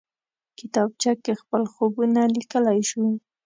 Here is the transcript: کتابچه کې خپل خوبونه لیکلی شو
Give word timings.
کتابچه 0.57 1.11
کې 1.23 1.33
خپل 1.41 1.61
خوبونه 1.73 2.21
لیکلی 2.35 2.79
شو 2.89 3.03